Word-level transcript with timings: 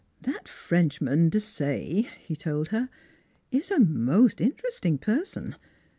"That 0.27 0.47
Frenchman, 0.47 1.29
Desaye," 1.29 2.07
he 2.21 2.35
told 2.35 2.69
her," 2.69 2.89
is 3.51 3.69
a 3.69 3.79
most 3.79 4.41
interesting 4.41 4.97
person. 4.97 5.55